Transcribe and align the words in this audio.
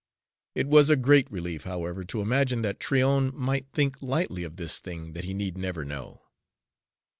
It 0.55 0.65
was 0.65 0.89
a 0.89 0.95
great 0.95 1.29
relief, 1.31 1.65
however, 1.65 2.03
to 2.05 2.21
imagine 2.23 2.63
that 2.63 2.79
Tryon 2.79 3.29
might 3.35 3.67
think 3.71 4.01
lightly 4.01 4.43
of 4.43 4.55
this 4.55 4.79
thing 4.79 5.13
that 5.13 5.25
he 5.25 5.33
need 5.35 5.59
never 5.59 5.85
know. 5.85 6.23